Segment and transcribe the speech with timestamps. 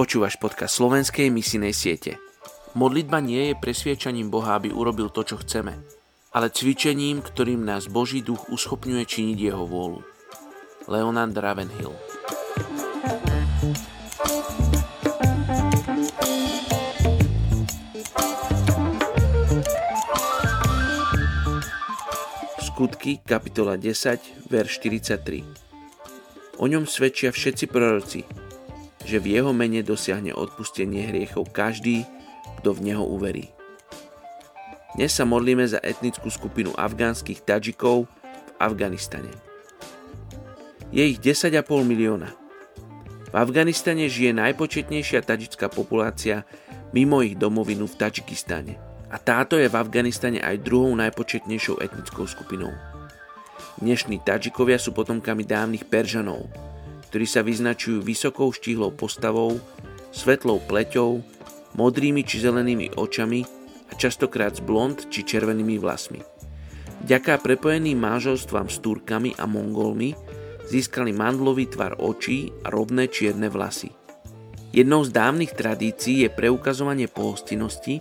[0.00, 2.16] Počúvaš podcast slovenskej misijnej siete.
[2.72, 5.76] Modlitba nie je presviečaním Boha, aby urobil to, čo chceme,
[6.32, 10.00] ale cvičením, ktorým nás Boží duch uschopňuje činiť jeho vôľu.
[10.88, 11.92] Leonard Ravenhill
[22.64, 28.24] Skutky, kapitola 10, verš 43 O ňom svedčia všetci proroci,
[29.10, 32.06] že v jeho mene dosiahne odpustenie hriechov každý,
[32.62, 33.50] kto v neho uverí.
[34.94, 39.34] Dnes sa modlíme za etnickú skupinu afgánskych Tadžikov v Afganistane.
[40.94, 42.30] Je ich 10,5 milióna.
[43.30, 46.46] V Afganistane žije najpočetnejšia tadžická populácia
[46.94, 48.78] mimo ich domovinu v Tadžikistane.
[49.10, 52.70] A táto je v Afganistane aj druhou najpočetnejšou etnickou skupinou.
[53.82, 56.50] Dnešní Tadžikovia sú potomkami dávnych Peržanov,
[57.10, 59.58] ktorí sa vyznačujú vysokou štíhlou postavou,
[60.14, 61.20] svetlou pleťou,
[61.74, 63.42] modrými či zelenými očami
[63.90, 66.22] a častokrát s blond či červenými vlasmi.
[67.02, 70.14] Vďaka prepojeným máželstvám s Turkami a Mongolmi
[70.70, 73.90] získali mandlový tvar očí a rovné čierne vlasy.
[74.70, 77.98] Jednou z dávnych tradícií je preukazovanie pohostinnosti,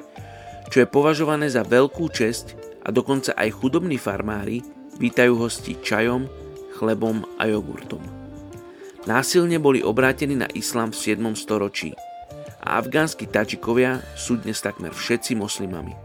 [0.70, 2.54] čo je považované za veľkú česť
[2.86, 4.62] a dokonca aj chudobní farmári
[5.00, 6.28] Vítajú hosti čajom,
[6.76, 8.19] chlebom a jogurtom.
[9.08, 11.24] Násilne boli obrátení na islám v 7.
[11.40, 11.96] storočí
[12.60, 15.96] a afgánsky Tadžikovia sú dnes takmer všetci moslimami.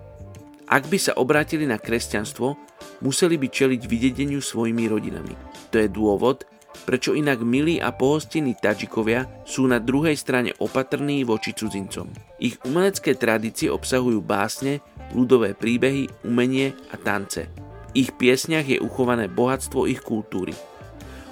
[0.70, 2.54] Ak by sa obrátili na kresťanstvo,
[3.02, 5.34] museli by čeliť vydedeniu svojimi rodinami.
[5.74, 6.46] To je dôvod,
[6.86, 12.06] prečo inak milí a pohostinní Tadžikovia sú na druhej strane opatrní voči cudzincom.
[12.38, 14.78] Ich umelecké tradície obsahujú básne,
[15.10, 17.50] ľudové príbehy, umenie a tance–
[17.94, 20.50] ich piesniach je uchované bohatstvo ich kultúry.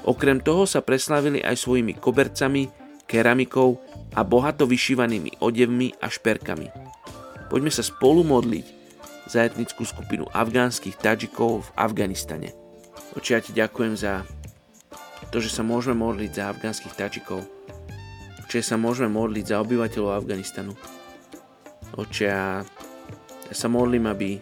[0.03, 2.66] Okrem toho sa preslávili aj svojimi kobercami,
[3.06, 3.78] keramikou
[4.16, 6.69] a bohato vyšívanými odevmi a šperkami.
[7.53, 8.66] Poďme sa spolu modliť
[9.28, 12.50] za etnickú skupinu afgánskych Tadžikov v Afganistane.
[13.12, 14.25] Oči, ja ti ďakujem za
[15.31, 17.44] to, že sa môžeme modliť za afgánskych Tadžikov.
[18.48, 20.72] Oči, sa môžeme modliť za obyvateľov Afganistanu.
[22.19, 22.65] Ja,
[23.48, 24.41] ja sa modlím, aby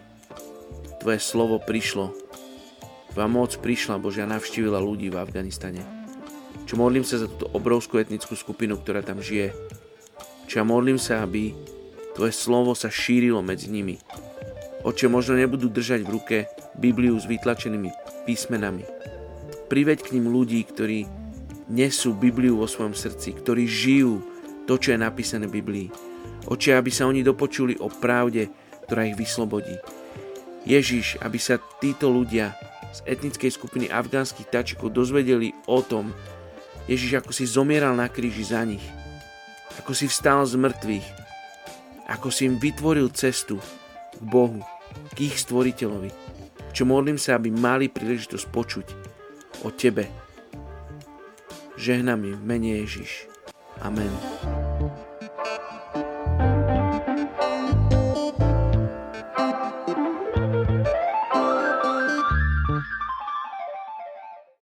[1.01, 2.13] Tvoje slovo prišlo.
[3.11, 5.83] Tvoja moc prišla, Bože, a navštívila ľudí v Afganistane.
[6.63, 9.51] Čo modlím sa za túto obrovskú etnickú skupinu, ktorá tam žije.
[10.47, 11.51] Čo ja modlím sa, aby
[12.15, 13.99] Tvoje slovo sa šírilo medzi nimi.
[14.87, 16.37] Oče, možno nebudú držať v ruke
[16.75, 17.91] Bibliu s vytlačenými
[18.27, 18.83] písmenami.
[19.67, 21.07] Priveď k ním ľudí, ktorí
[21.71, 24.23] nesú Bibliu vo svojom srdci, ktorí žijú
[24.67, 25.87] to, čo je napísané v Biblii.
[26.47, 28.51] Oče, aby sa oni dopočuli o pravde,
[28.87, 29.79] ktorá ich vyslobodí.
[30.67, 32.51] Ježiš, aby sa títo ľudia
[32.91, 36.11] z etnickej skupiny afgánskych tačikov dozvedeli o tom,
[36.89, 38.83] Ježiš, ako si zomieral na kríži za nich,
[39.79, 41.07] ako si vstal z mŕtvych,
[42.11, 43.61] ako si im vytvoril cestu
[44.11, 44.59] k Bohu,
[45.15, 46.11] k ich stvoriteľovi.
[46.71, 48.87] Čo modlím sa, aby mali príležitosť počuť
[49.63, 50.07] o Tebe.
[51.75, 53.27] Žehnám im v mene Ježiš.
[53.81, 54.60] Amen.